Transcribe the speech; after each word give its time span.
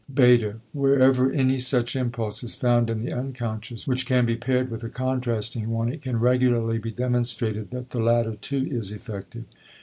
Beta. 0.11 0.61
Wherever 0.73 1.31
any 1.31 1.59
such 1.59 1.95
impulse 1.95 2.43
is 2.43 2.55
found 2.55 2.89
in 2.89 3.01
the 3.01 3.13
unconscious 3.13 3.87
which 3.87 4.07
can 4.07 4.25
be 4.25 4.35
paired 4.35 4.71
with 4.71 4.83
a 4.83 4.89
contrasting 4.89 5.69
one, 5.69 5.93
it 5.93 6.01
can 6.01 6.19
regularly 6.19 6.79
be 6.79 6.89
demonstrated 6.89 7.69
that 7.69 7.89
the 7.89 7.99
latter, 7.99 8.35
too, 8.35 8.67
is 8.71 8.91
effective. 8.91 9.43